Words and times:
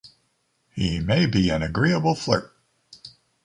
He 0.71 0.99
may 0.99 1.27
be 1.27 1.51
an 1.51 1.61
agreeable 1.61 2.15
flirt. 2.15 2.55